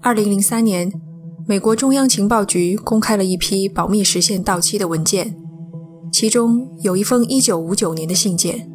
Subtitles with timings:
[0.00, 0.92] 二零零三年，
[1.46, 5.34] 美国中央情报局公开了一批保密时限到期的文件，
[6.12, 8.70] 其中有一封一九五九年的信件，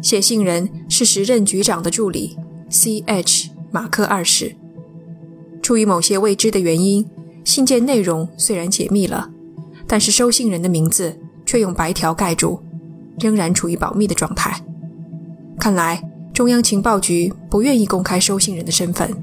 [0.00, 2.36] 写信人是时任局长的助理
[2.70, 3.50] C.H.
[3.70, 4.56] 马克二世。
[5.60, 7.04] 出于某些未知的原因，
[7.44, 9.30] 信件内容虽然解密了，
[9.86, 12.60] 但是收信人的名字却用白条盖住，
[13.20, 14.64] 仍然处于保密的状态。
[15.58, 16.02] 看来
[16.32, 19.14] 中央情报局不愿意公开收信人的身份，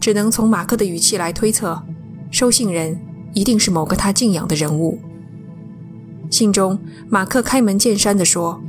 [0.00, 1.80] 只能从马克的语气来推测，
[2.30, 3.00] 收信人
[3.34, 4.98] 一定是某个他敬仰的人物。
[6.28, 6.78] 信中，
[7.08, 8.60] 马克开门见山地说：“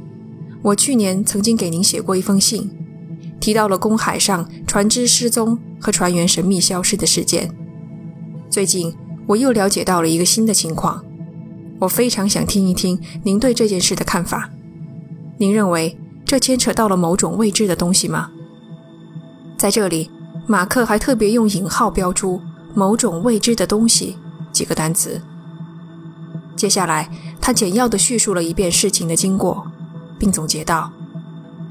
[0.62, 2.70] 我去年曾经给您写过一封信。”
[3.40, 7.50] 提到了公海上船只失踪和船员神秘消失的事件。
[8.50, 8.94] 最近
[9.28, 11.04] 我又了解到了一个新的情况，
[11.80, 14.52] 我非常想听一听您对这件事的看法。
[15.38, 15.98] 您认为
[16.30, 18.30] 这牵扯到了某种未知的东西吗？
[19.58, 20.12] 在这里，
[20.46, 22.40] 马克还特别用引号标出
[22.76, 24.16] “某种未知的东西”
[24.54, 25.20] 几个单词。
[26.56, 27.10] 接下来，
[27.42, 29.66] 他简要地叙述了一遍事情的经过，
[30.20, 30.92] 并总结道：“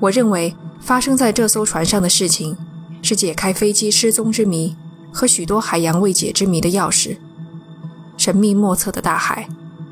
[0.00, 2.56] 我认为。”发生在这艘船上的事情，
[3.00, 4.77] 是解开飞机失踪之谜
[5.12, 7.17] 和许多海洋未解之谜的钥匙。
[8.17, 9.48] 神秘莫测的大海，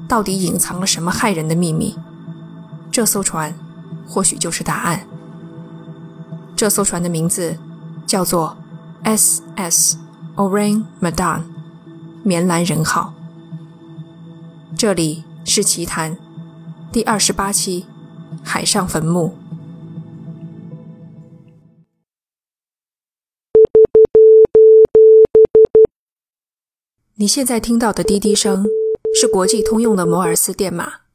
[0.08, 1.96] 到底隐藏了什么骇人的秘密？
[2.90, 3.54] 这艘船，
[4.06, 5.06] 或许就是答案。
[6.56, 7.58] 这艘船的名字
[8.06, 8.56] 叫做
[9.02, 9.98] S.S.
[10.36, 11.42] Orang Medan，
[12.22, 13.14] 棉兰人号。
[14.76, 16.16] 这里是奇谈
[16.92, 17.86] 第二十八期，
[18.42, 19.36] 海上坟墓。
[27.18, 28.66] 你现在听到的滴滴声
[29.18, 31.05] 是国际通用的摩尔斯电码。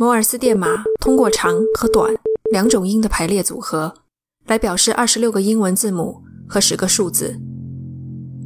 [0.00, 2.10] 摩尔斯电码通过长和短
[2.50, 3.92] 两种音的排列组合
[4.46, 7.38] 来表示二十六个英文字母和十个数字。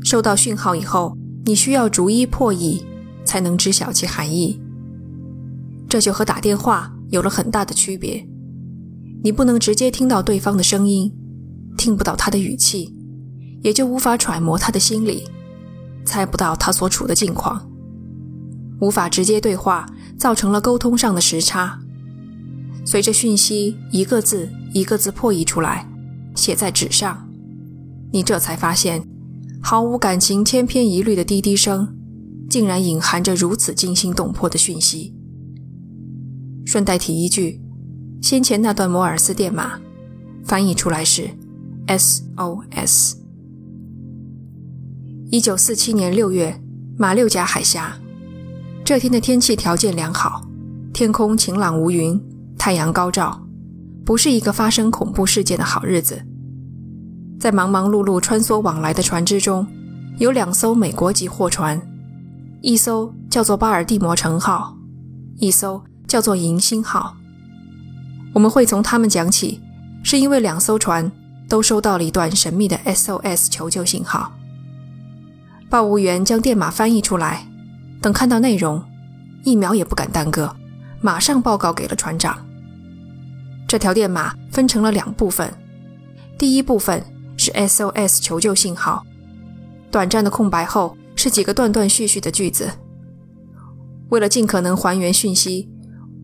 [0.02, 2.84] 收到讯号以后，你需要逐一破译
[3.24, 4.60] 才能知晓其含义。
[5.88, 8.26] 这就和打电话有了很大的区别。
[9.22, 11.14] 你不能直接听到对方的声音，
[11.78, 12.92] 听不到他的语气，
[13.62, 15.22] 也就无法揣摩他的心理。
[16.04, 17.70] 猜不到他所处的境况，
[18.80, 19.86] 无法直接对话，
[20.18, 21.80] 造成了沟通上的时差。
[22.84, 25.88] 随着讯息一个字一个字破译出来，
[26.34, 27.28] 写在纸上，
[28.12, 29.06] 你这才发现，
[29.62, 31.96] 毫无感情、千篇一律的滴滴声，
[32.48, 35.14] 竟然隐含着如此惊心动魄的讯息。
[36.66, 37.62] 顺带提一句，
[38.20, 39.80] 先前那段摩尔斯电码，
[40.44, 41.30] 翻译出来是
[41.86, 43.14] SOS。
[45.30, 46.60] 一九四七年六月，
[46.96, 47.98] 马六甲海峡，
[48.84, 50.42] 这天的天气条件良好，
[50.92, 52.20] 天空晴朗无云，
[52.58, 53.42] 太阳高照，
[54.04, 56.22] 不是一个发生恐怖事件的好日子。
[57.40, 59.66] 在忙忙碌碌穿梭往来的船只中，
[60.18, 61.80] 有两艘美国籍货船，
[62.60, 64.76] 一艘叫做巴尔的摩城号，
[65.38, 67.16] 一艘叫做银星号。
[68.34, 69.62] 我们会从他们讲起，
[70.02, 71.10] 是因为两艘船
[71.48, 74.30] 都收到了一段神秘的 SOS 求救信号。
[75.70, 77.48] 报务员将电码翻译出来，
[78.04, 78.84] 等看到内容，
[79.44, 80.54] 一秒也不敢耽搁，
[81.00, 82.36] 马上报告给了船长。
[83.66, 85.50] 这条电码分成了两部分，
[86.36, 87.02] 第一部分
[87.38, 89.02] 是 SOS 求救信号，
[89.90, 92.70] 短暂的空白后是几个断断续续的句子。
[94.10, 95.70] 为了尽可能还原讯息，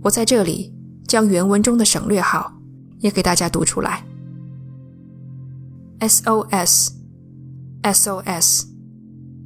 [0.03, 0.75] 我在这里
[1.09, 2.53] 将原文中的省略号
[2.99, 4.05] 也给大家读出来
[6.01, 6.91] ：SOS，SOS。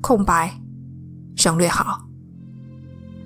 [0.01, 0.61] 空白，
[1.37, 2.04] 省略号。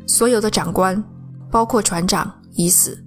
[0.09, 1.05] 所有的长官，
[1.51, 3.05] 包括船长，已死，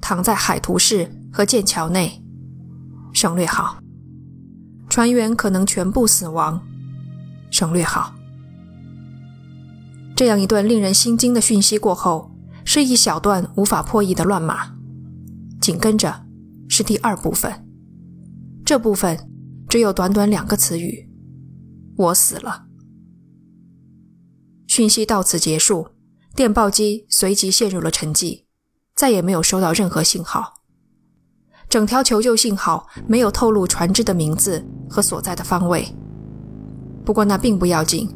[0.00, 2.22] 躺在海图室和剑桥内，
[3.12, 3.76] 省略号。
[4.88, 6.62] 船员可能全部死亡，
[7.50, 8.14] 省略号。
[10.14, 12.30] 这样一段令人心惊的讯息过后，
[12.64, 14.76] 是一小段无法破译的乱码。
[15.60, 16.24] 紧跟着
[16.68, 17.66] 是第二部分，
[18.64, 19.18] 这部分
[19.68, 21.10] 只有短短两个词语：
[21.96, 22.66] 我死了。
[24.68, 25.88] 讯息到此结束，
[26.36, 28.42] 电报机随即陷入了沉寂，
[28.96, 30.54] 再也没有收到任何信号。
[31.68, 35.86] 整条求救信号没有透露船只的名字和所在的方位。
[37.04, 38.08] 不过那并不要紧，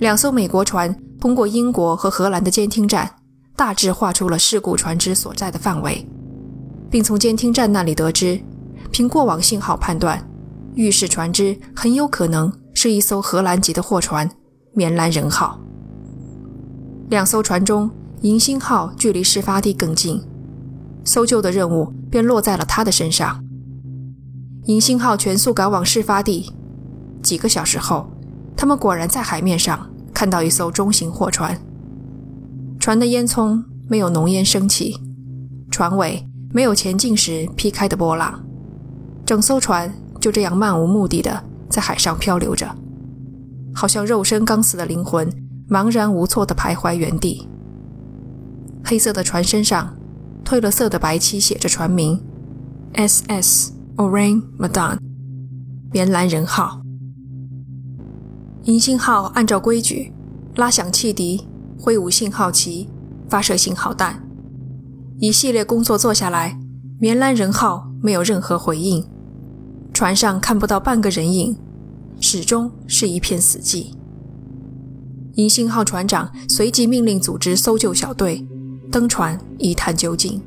[0.00, 3.08] 两艘美国船通过英国和荷兰的监听站，
[3.54, 6.04] 大致画出了事故船只所在的范围，
[6.90, 8.40] 并从监听站那里得知，
[8.90, 10.28] 凭过往信号判断，
[10.74, 14.28] 预示船只很有可能是一艘荷兰籍的货船
[14.74, 15.60] “棉兰人号”。
[17.10, 17.90] 两艘船中，
[18.20, 20.22] 银星号距离事发地更近，
[21.04, 23.42] 搜救的任务便落在了他的身上。
[24.64, 26.52] 银星号全速赶往事发地。
[27.22, 28.10] 几个小时后，
[28.54, 31.58] 他们果然在海面上看到一艘中型货船。
[32.78, 34.94] 船的烟囱没有浓烟升起，
[35.70, 36.22] 船尾
[36.52, 38.38] 没有前进时劈开的波浪，
[39.24, 39.90] 整艘船
[40.20, 42.68] 就这样漫无目的的在海上漂流着，
[43.74, 45.26] 好像肉身刚死的灵魂
[45.68, 47.46] 茫然无措的徘徊原地。
[48.84, 49.94] 黑色的船身上，
[50.44, 52.18] 褪了色的白漆写着船名
[52.94, 53.72] ：S.S.
[53.96, 54.98] Orang Madan
[55.92, 56.80] 棉兰人号。
[58.64, 60.12] 银星号按照规矩
[60.56, 61.46] 拉响汽笛，
[61.78, 62.88] 挥舞信号旗，
[63.28, 64.22] 发射信号弹。
[65.18, 66.58] 一系列工作做下来，
[66.98, 69.04] 棉兰人号没有任何回应，
[69.92, 71.58] 船上看不到半个人影，
[72.20, 73.97] 始终是一片死寂。
[75.38, 78.44] 银星号船长随即命令组织搜救小队
[78.90, 80.40] 登船一探究竟。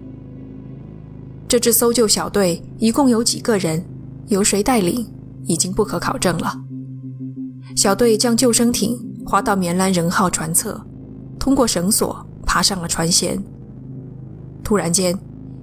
[1.48, 3.86] 这支搜救小队一共有几个人，
[4.28, 5.08] 由谁带领，
[5.46, 6.62] 已经不可考证了。
[7.74, 10.86] 小队将救生艇划到棉兰人号船侧，
[11.40, 13.40] 通过绳索爬上了船舷。
[14.62, 15.18] 突然间，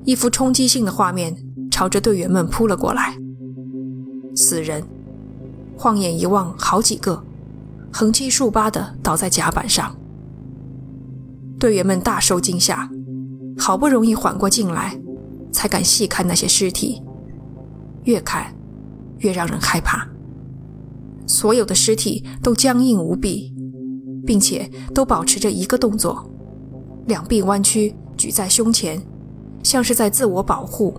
[0.07, 1.37] 一幅冲击性的画面
[1.71, 3.15] 朝着队员们扑了过来。
[4.35, 4.83] 死人，
[5.77, 7.23] 晃眼一望，好几个，
[7.93, 9.97] 横七竖八的倒在甲板上。
[11.59, 12.89] 队员们大受惊吓，
[13.57, 15.01] 好不容易缓过劲来，
[15.51, 17.03] 才敢细看那些尸体。
[18.05, 18.55] 越看，
[19.19, 20.09] 越让人害怕。
[21.27, 23.53] 所有的尸体都僵硬无比，
[24.25, 26.31] 并且都保持着一个动作：
[27.07, 29.03] 两臂弯曲，举在胸前，
[29.63, 30.95] 像是在自我保护，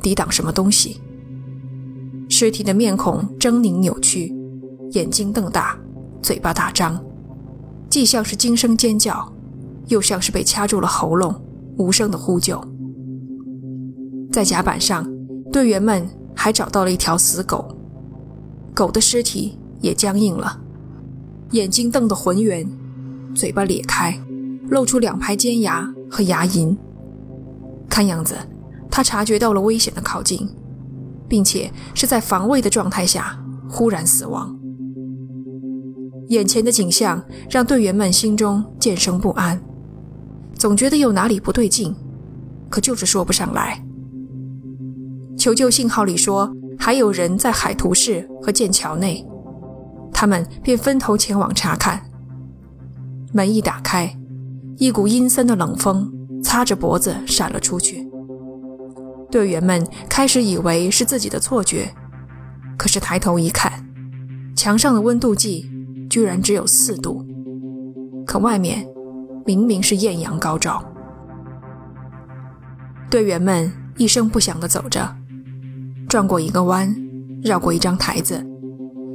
[0.00, 1.00] 抵挡什么东西。
[2.30, 4.34] 尸体的面孔狰狞扭曲，
[4.92, 5.78] 眼睛瞪大，
[6.24, 6.98] 嘴巴大张，
[7.90, 9.30] 既像是惊声尖叫，
[9.88, 11.38] 又像是被掐住了喉咙，
[11.76, 12.58] 无声的呼救。
[14.32, 15.06] 在甲板上，
[15.52, 17.76] 队员们还找到了一条死狗，
[18.74, 19.58] 狗的尸体。
[19.80, 20.58] 也僵硬了，
[21.50, 22.66] 眼睛瞪得浑圆，
[23.34, 24.18] 嘴巴裂开，
[24.70, 26.74] 露出两排尖牙和牙龈。
[27.86, 28.34] 看样子，
[28.90, 30.48] 他察觉到了危险的靠近，
[31.28, 33.38] 并且是在防卫的状态下
[33.68, 34.58] 忽然死亡。
[36.28, 39.60] 眼前的景象让队员们心中渐生不安，
[40.54, 41.94] 总觉得有哪里不对劲，
[42.70, 43.82] 可就是说不上来。
[45.36, 49.24] 求救信号里说还有人在海图市和剑桥内。
[50.12, 52.00] 他们便分头前往查看。
[53.32, 54.16] 门一打开，
[54.76, 56.10] 一股阴森的冷风
[56.42, 58.08] 擦着脖子闪了出去。
[59.28, 61.92] 队员们开始以为是自己的错觉，
[62.78, 63.84] 可是抬头一看，
[64.56, 65.68] 墙上的温度计
[66.14, 67.26] 居然只有四度，
[68.24, 68.86] 可外面
[69.44, 70.80] 明明是艳阳高照。
[73.10, 75.12] 队员们一声不响地走着，
[76.08, 76.94] 转过一个弯，
[77.42, 78.46] 绕过一张台子。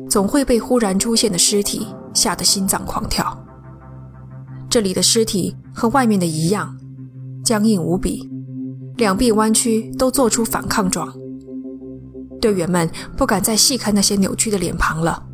[0.09, 3.45] 总会被忽然出现的尸体吓得心脏狂跳。
[4.69, 6.75] 这里的尸体和外面的一样，
[7.45, 8.29] 僵硬无比，
[8.97, 11.13] 两臂弯曲，都做出反抗状。
[12.41, 15.28] 队员们不敢再细看那些扭曲的脸庞了，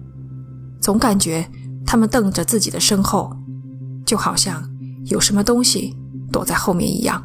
[0.86, 1.44] 总感觉
[1.84, 3.36] 他们瞪着自己的身后，
[4.06, 4.64] 就好像
[5.06, 5.98] 有什么东西
[6.32, 7.24] 躲在后面一样。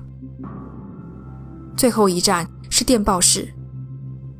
[1.76, 3.52] 最后一站是电报室，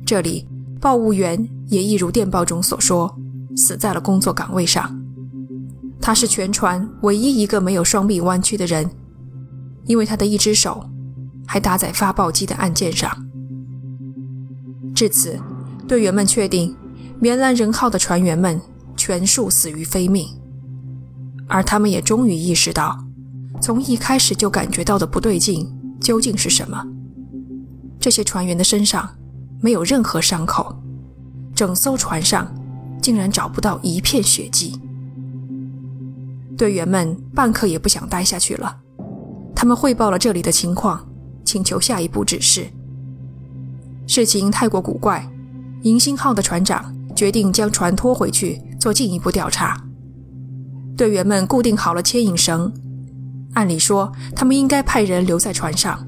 [0.03, 1.47] 这里报务员。
[1.67, 3.15] 也一如电报中所说，
[3.55, 4.99] 死在了工作岗位上。
[6.01, 8.89] 他是全船唯一一个没有双臂弯曲的人，
[9.85, 10.83] 因为他的一只手
[11.45, 13.09] 还搭在发报机的按键上。
[14.95, 15.39] 至此，
[15.87, 16.75] 队员们确定
[17.19, 18.59] 棉兰人号的船员们
[19.01, 20.27] 全数死于非命，
[21.47, 23.03] 而他们也终于意识到，
[23.59, 25.67] 从一开始就感觉到的不对劲
[25.99, 26.85] 究竟是什么。
[27.99, 29.09] 这些船员的身上
[29.59, 30.75] 没有任何伤口。
[31.55, 32.47] 整艘船上
[33.01, 34.79] 竟然找不到一片血迹，
[36.55, 38.77] 队员们半刻也不想待下去了。
[39.55, 41.03] 他们汇报了这里的情况，
[41.43, 42.67] 请求下一步指示。
[44.05, 45.27] 事情太过古怪，
[45.81, 49.79] 银星号的船长决定将船拖回去做进一步调查。
[50.97, 52.73] 队员们固定好了牵引绳，
[53.53, 56.03] 按理说他们应该派人留在船上，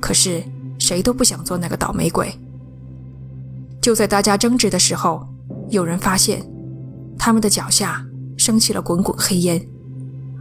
[0.00, 0.42] 可是
[0.76, 2.36] 谁都不想做那个倒霉鬼。
[3.80, 5.24] 就在大家争执的时候，
[5.68, 6.44] 有人发现
[7.16, 8.04] 他们的脚下
[8.36, 9.64] 升起了滚滚黑烟，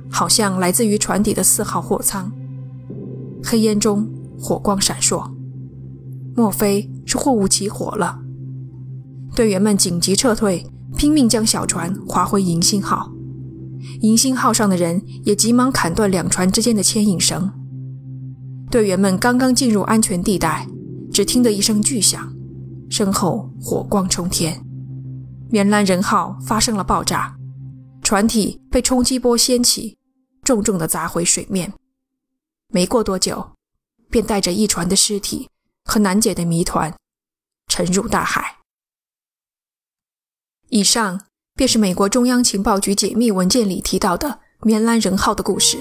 [0.10, 2.32] 好像来自于船底的四号货舱。
[3.44, 5.30] 黑烟中火光闪烁，
[6.36, 8.22] 莫非是货物起火了？
[9.36, 10.66] 队员们紧急撤退，
[10.98, 13.12] 拼命将小船划回银星号。
[14.02, 17.52] 银星号上的人也急忙砍断两船之间的牵引绳。
[18.70, 20.68] 队员们刚刚进入安全地带，
[21.12, 22.36] 只听得一声巨响。
[22.90, 24.66] 身后火光冲天，
[25.50, 27.36] 棉兰人号发生了爆炸，
[28.02, 29.98] 船体被冲击波掀起，
[30.44, 31.72] 重重地砸回水面。
[32.72, 33.52] 没过多久，
[34.10, 35.48] 便带着一船的尸体
[35.86, 36.94] 和难解的谜团
[37.68, 38.59] 沉入大海。
[40.70, 41.20] 以上
[41.56, 45.78] 便是美国中央情报局解密文件里提到的棉兰人号的故事。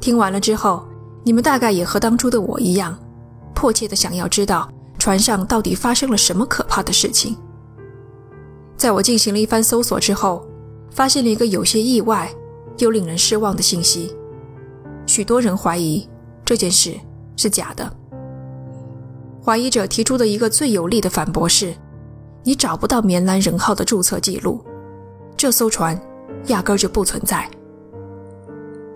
[0.00, 0.86] 听完了之后，
[1.22, 2.98] 你们大概也和当初的我一样，
[3.54, 7.36] 迫切的想要知道船上到底发生了什么可怕的事情。
[8.76, 10.44] 在我进行了一番搜索之后，
[10.90, 12.28] 发现了一个有些意外
[12.78, 14.12] 又令人失望的信息：
[15.06, 16.08] 许多人怀疑
[16.44, 16.94] 这件事
[17.36, 17.88] 是假的。
[19.44, 21.72] 怀疑者提出的一个最有力的反驳是：
[22.42, 24.64] 你找不到棉兰人号的注册记录，
[25.36, 26.00] 这艘船
[26.46, 27.48] 压根就不存在。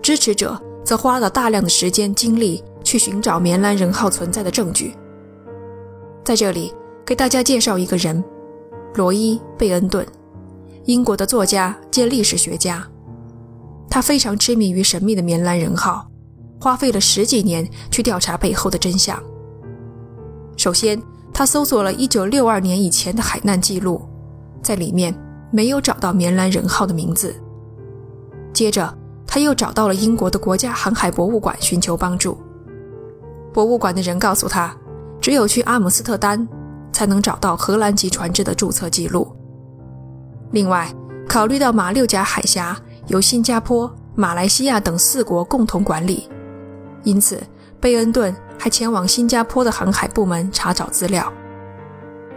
[0.01, 0.61] 支持者。
[0.85, 4.95] 则花了大量的时间精力去寻找棉兰人号存在的证据。
[6.23, 6.71] 在这里，
[7.03, 8.23] 给大家介绍一个人——
[8.93, 10.05] 罗伊·贝恩顿，
[10.83, 12.87] 英国的作家兼历史学家。
[13.89, 16.07] 他非常痴迷于神秘的棉兰人号，
[16.61, 19.19] 花费了十几年去调查背后的真相。
[20.55, 21.01] 首先，
[21.37, 24.01] 他搜索了1962年以前的海难记录，
[24.63, 25.13] 在里面
[25.51, 27.35] 没有找到棉兰人号的名字。
[28.53, 32.37] 接着，他又找到了英国的国家航海博物馆寻求帮助。
[33.53, 34.73] 博物馆的人告诉他，
[35.19, 36.47] 只有去阿姆斯特丹
[36.93, 39.29] 才能找到荷兰籍船只的注册记录。
[40.51, 40.89] 另外，
[41.27, 42.77] 考虑到马六甲海峡
[43.07, 46.29] 由新加坡、马来西亚等四国共同管理，
[47.03, 47.43] 因此
[47.81, 51.31] 贝恩顿还前往新加坡的航海部门查找资料。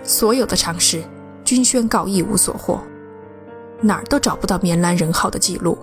[0.03, 1.03] 所有的尝试
[1.45, 2.81] 均宣告一无所获，
[3.81, 5.79] 哪儿都找不到棉兰人号的记录。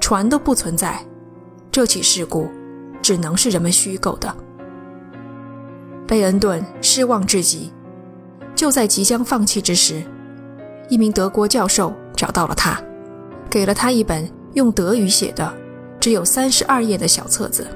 [0.00, 1.04] 船都不存在，
[1.72, 2.48] 这起事故
[3.02, 4.34] 只能是人们虚构的。
[6.06, 7.72] 贝恩顿失望至极，
[8.54, 10.04] 就在即将放弃之时，
[10.88, 12.80] 一名德国教授找到了他，
[13.50, 15.52] 给了他一本用德语写的、
[15.98, 17.66] 只有三十二页的小册子，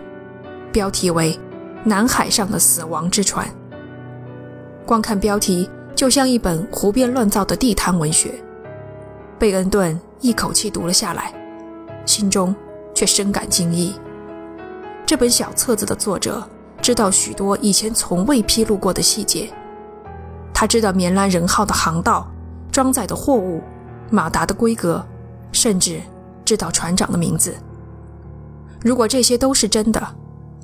[0.72, 1.34] 标题为
[1.84, 3.46] 《南海上的死亡之船》。
[4.86, 8.34] 光看标题，就像一本胡编乱造的地摊文学。
[9.38, 11.32] 贝恩顿一口气读了下来。
[12.06, 12.52] 心中
[12.94, 13.94] 却深感惊异。
[15.06, 16.42] 这本小册子的作者
[16.80, 19.48] 知道许多以前从未披露过的细节。
[20.52, 22.28] 他知道棉兰人号的航道、
[22.72, 23.62] 装载的货物、
[24.10, 25.04] 马达的规格，
[25.52, 26.00] 甚至
[26.44, 27.54] 知道船长的名字。
[28.82, 30.02] 如果这些都是真的，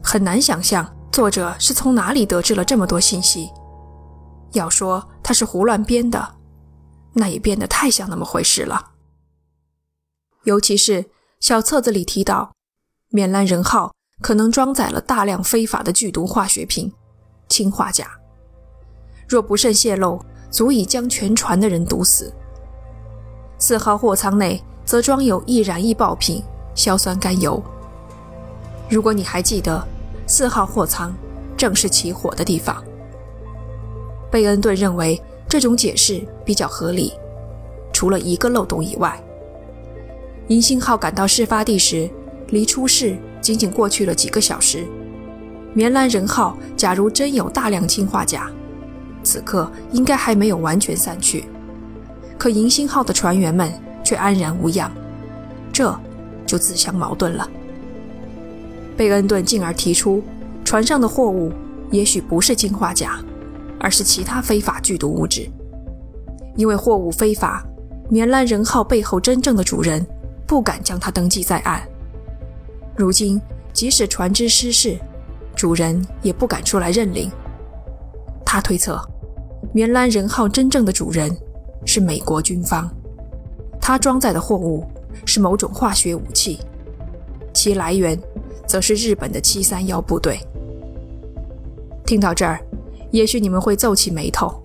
[0.02, 3.50] 很难想象作者是从哪里得知了这么多信息。
[4.52, 6.35] 要说他是胡乱编的，
[7.14, 8.90] 那也变得太像那么回事了。
[10.44, 11.06] 尤其是。
[11.38, 12.52] 小册子里提到，
[13.11, 16.92] 缅兰人号可能装载了大量非法的剧毒化学品——
[17.49, 18.06] 氰化钾。
[19.28, 22.32] 若不慎泄露，足以将全船的人毒死。
[23.58, 26.42] 四号货舱内则装有易燃易爆品——
[26.75, 27.62] 硝酸甘油。
[28.90, 29.87] 如果你还记得，
[30.26, 31.14] 四号货舱
[31.56, 32.83] 正是起火的地方。
[34.30, 37.12] 贝恩顿认为这种解释比较合理，
[37.92, 39.23] 除了一个漏洞以外。
[40.49, 42.11] 银星号赶到事发地时，
[42.49, 44.87] 离出事仅仅过去了几个小时。
[45.73, 48.50] 棉兰人号假如真有大量氰化钾，
[49.23, 51.45] 此刻应该还没有完全散去。
[52.38, 53.73] 可银星号的船员们
[54.04, 54.90] 却安然无恙，
[55.73, 55.99] 这
[56.47, 57.49] 就自相矛盾了。
[58.97, 60.23] 贝恩顿进而提出，
[60.65, 61.53] 船上的货物
[61.91, 63.19] 也许不是氰化钾，
[63.79, 65.49] 而是其他非法剧毒物质。
[66.57, 67.65] 因为货物非法，
[68.09, 70.05] 棉兰人号背后真正的主人。
[70.49, 71.83] 不敢将它登记在案。
[72.97, 74.97] 如今，即使船只失事，
[75.57, 77.29] 主人也不敢出来认领。
[78.45, 78.97] 他推测，
[79.73, 81.37] 棉兰人号真正的主人
[81.85, 82.88] 是美国军方，
[83.81, 84.87] 它装载的货物
[85.25, 86.61] 是某种化学武器，
[87.53, 88.17] 其来源
[88.66, 90.38] 则是日本的七三幺部队。
[92.04, 92.61] 听到这儿，
[93.11, 94.62] 也许你们会皱起眉头，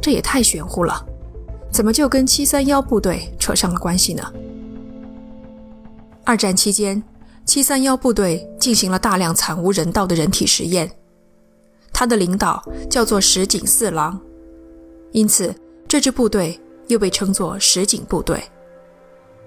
[0.00, 1.04] 这也太玄乎了，
[1.70, 4.22] 怎么就跟七三幺部队扯上了关系呢？
[6.24, 7.02] 二战期间，
[7.44, 10.90] 七三幺部队进行了大量惨无人道的人体实验。
[11.92, 14.18] 他的领导叫做石井四郎，
[15.10, 15.54] 因此
[15.86, 18.42] 这支部队又被称作石井部队。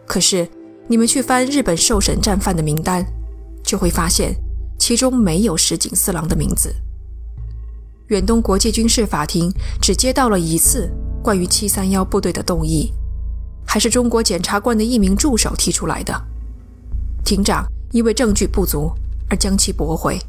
[0.05, 0.47] 可是，
[0.87, 3.03] 你们去翻日本受审战犯的名单，
[3.65, 4.35] 就会发现
[4.77, 6.73] 其中没有石井四郎的名字。
[8.07, 10.89] 远东国际军事法庭只接到了一次
[11.23, 12.93] 关于七三幺部队的动议，
[13.65, 16.13] 还是中国检察官的一名助手提出来的。
[17.23, 18.91] 庭长因为证据不足
[19.27, 20.19] 而将其驳回。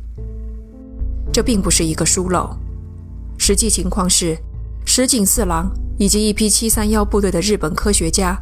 [1.31, 2.57] 这并不是一个疏漏，
[3.37, 4.39] 实际情况是，
[4.87, 8.41] 石井四郎以及一批七三幺部队的日本科学家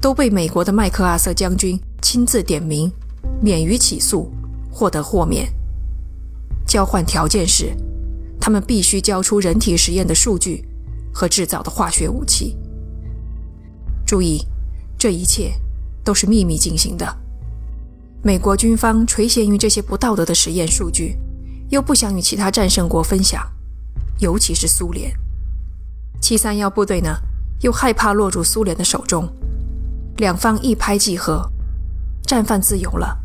[0.00, 2.90] 都被美国的麦克阿瑟将军亲自点名，
[3.42, 4.30] 免于起诉，
[4.70, 5.52] 获得豁免。
[6.64, 7.76] 交换条件是，
[8.40, 10.64] 他们必须交出人体实验的数据
[11.12, 12.56] 和制造的化学武器。
[14.06, 14.46] 注意，
[14.96, 15.52] 这一切
[16.04, 17.18] 都是秘密进行的。
[18.22, 21.18] 美国军方垂涎于这些不道德的实验数据，
[21.70, 23.44] 又不想与其他战胜国分享，
[24.20, 25.12] 尤其是苏联。
[26.20, 27.18] 七三幺部队呢，
[27.62, 29.28] 又害怕落入苏联的手中。
[30.18, 31.50] 两方一拍即合，
[32.22, 33.18] 战犯自由了，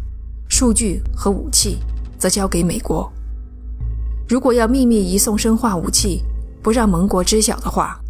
[0.59, 1.77] 数据和武器
[2.17, 3.07] 则交给美国。
[4.27, 6.23] 如果要秘密移送生化武器，
[6.63, 8.01] 不让盟国知晓的话，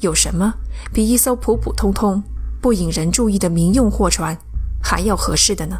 [0.00, 0.54] 有什么
[0.90, 2.22] 比一艘普普通通、
[2.62, 4.34] 不引人注意的民用货船
[4.82, 5.76] 还要合适的呢？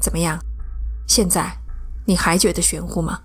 [0.00, 0.40] 怎么样？
[1.06, 1.58] 现在
[2.04, 3.20] 你还觉得玄乎吗？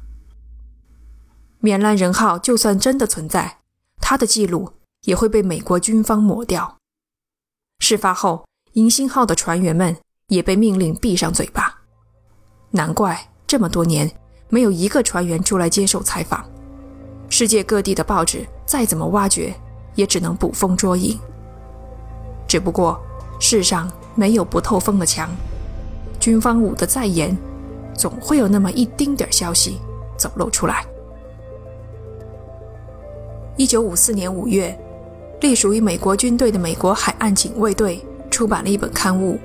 [1.62, 3.58] 缅兰人号就算真的存在，
[4.00, 4.74] 它的记录
[5.06, 6.78] 也会被美国军方抹掉。
[7.80, 9.98] 事发后，银星号的船员们
[10.32, 11.78] 也被命令闭上嘴巴。
[12.70, 14.10] 难怪这么多年
[14.48, 16.44] 没有一个船员出来接受采访。
[17.28, 19.54] 世界各地的报纸再怎么挖掘，
[19.94, 21.20] 也只能捕风捉影。
[22.48, 22.98] 只不过
[23.42, 25.30] 世上没有不透风的墙，
[26.18, 27.38] 军方捂得再严，
[27.94, 29.80] 总会有那么一丁点消息
[30.18, 30.86] 走漏出来。
[33.58, 34.78] 一九五四年五月，
[35.42, 39.38] 隶属于美国军队的美国海岸警卫队出版了一本刊物，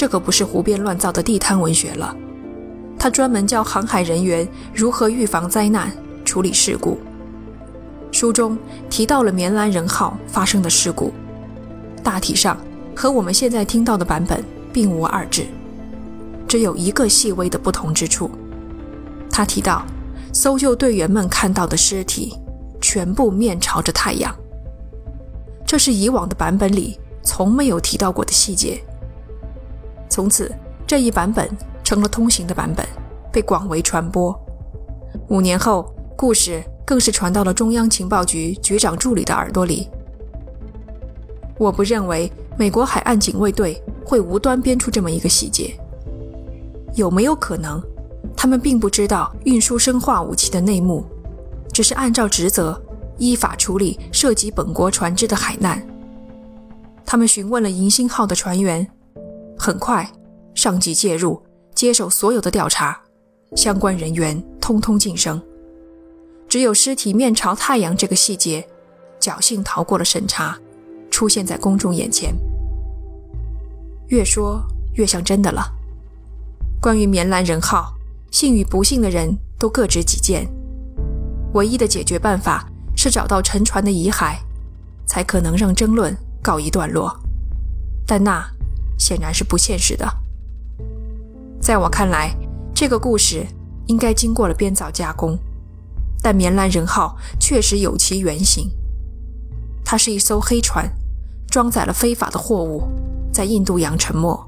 [0.00, 2.16] 这可不是胡编乱造的地摊文学了，
[2.98, 5.92] 他专门教航海人员如何预防灾难。
[6.24, 6.98] 处理事故。
[8.10, 8.56] 书中
[8.88, 11.12] 提到了棉兰人号发生的事故，
[12.02, 12.56] 大体上
[12.96, 14.42] 和我们现在听到的版本
[14.72, 15.44] 并无二致，
[16.48, 18.30] 只有一个细微的不同之处。
[19.30, 19.84] 他提到，
[20.32, 22.32] 搜救队员们看到的尸体
[22.80, 24.34] 全部面朝着太阳，
[25.66, 28.82] 这是以往的版本里从没有提到过的细节。
[30.20, 30.54] 从此，
[30.86, 31.48] 这一版本
[31.82, 32.86] 成了通行的版本，
[33.32, 34.38] 被广为传播。
[35.28, 35.90] 五年后。
[36.14, 39.88] 故事更是传到了中央情报局局长助理的耳朵里。
[41.56, 45.74] 我不认为美国海岸警卫队会无端编出这么一个细节。
[46.94, 47.82] 有没有可能，
[48.36, 51.02] 他们并不知道运输生化武器的内幕，
[51.72, 52.78] 只是按照职责
[53.16, 55.82] 依法处理涉及本国船只的海难？
[57.06, 58.86] 他们询问了银星号的船员，
[59.62, 60.10] 很快，
[60.54, 61.38] 上级介入，
[61.74, 62.98] 接手所有的调查，
[63.54, 65.38] 相关人员通通晋升。
[66.48, 68.66] 只有尸体面朝太阳这个细节，
[69.20, 70.58] 侥幸逃过了审查，
[71.10, 72.34] 出现在公众眼前。
[74.06, 74.62] 越说
[74.94, 75.62] 越像真的了。
[76.80, 77.92] 关于棉兰人号，
[78.30, 80.48] 幸与不幸的人都各执己见。
[81.52, 84.36] 唯一的解决办法是找到沉船的遗骸，
[85.06, 87.14] 才可能让争论告一段落。
[88.06, 88.42] 但那
[89.00, 90.06] 显然是不现实的。
[91.60, 92.36] 在我看来，
[92.74, 93.44] 这个故事
[93.86, 95.36] 应该经过了编造加工。
[96.22, 98.70] 但棉兰人号确实有其原型，
[99.82, 100.86] 它是一艘黑船，
[101.48, 102.82] 装载了非法的货物，
[103.32, 104.38] 在印度洋沉没。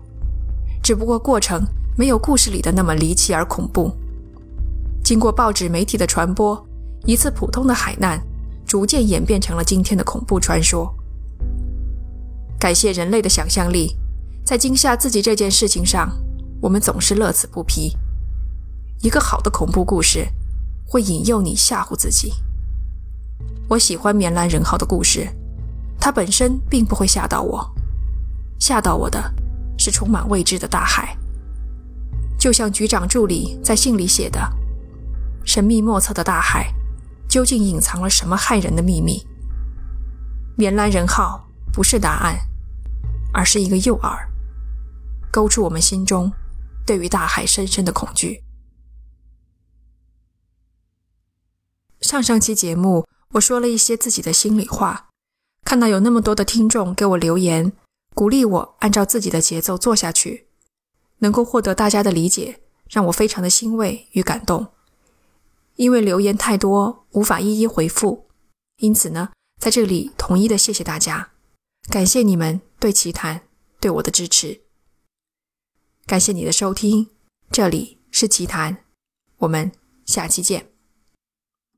[0.82, 1.64] 只不过过程
[1.96, 3.90] 没有故事里的那么离奇而恐怖。
[5.02, 6.62] 经过报纸媒体的传播，
[7.06, 8.20] 一次普通的海难
[8.66, 10.94] 逐渐演变成了今天的恐怖传说。
[12.60, 13.96] 感谢人类的想象力，
[14.52, 16.14] 在惊吓自己这件事情上，
[16.60, 17.96] 我们总是乐此不疲。
[19.00, 20.28] 一个好的恐怖故事。
[20.86, 22.34] 会引诱你吓唬自己。
[23.66, 25.26] 我喜欢棉兰人号的故事，
[25.98, 27.74] 它本身并不会吓到我，
[28.60, 29.32] 吓到我的
[29.78, 31.16] 是充满未知的大海。
[32.38, 34.38] 就像局长助理在信里写的
[35.46, 36.70] ：“神秘莫测的大海，
[37.26, 39.26] 究竟隐藏了什么骇人的秘密？”
[40.58, 42.38] 棉兰人号不是答案，
[43.32, 44.14] 而是一个诱饵，
[45.32, 46.30] 勾出我们心中
[46.86, 48.44] 对于大海深深的恐惧。
[52.00, 55.08] 上上期节目，我说了一些自己的心里话，
[55.64, 57.72] 看到有那么多的听众给我留言，
[58.14, 60.48] 鼓励我按照自己的节奏做下去，
[61.18, 64.66] 能够获得大家的理解，让我非常的欣慰与感动。
[65.76, 68.28] 因为留言太多，无法一一回复，
[68.78, 71.30] 因此呢，在这里统一的谢谢大家，
[71.88, 73.42] 感谢你们对奇谈
[73.80, 74.61] 对我的支持，
[76.12, 77.08] 感谢你的收听，
[77.50, 78.84] 这里是奇谈，
[79.38, 79.72] 我们
[80.04, 80.71] 下期见。